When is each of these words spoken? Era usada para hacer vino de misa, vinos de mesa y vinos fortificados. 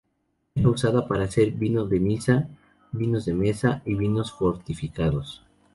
Era 0.55 0.67
usada 0.71 1.07
para 1.07 1.25
hacer 1.25 1.51
vino 1.51 1.85
de 1.85 1.99
misa, 1.99 2.47
vinos 2.91 3.23
de 3.25 3.35
mesa 3.35 3.83
y 3.85 3.93
vinos 3.93 4.31
fortificados. 4.31 5.43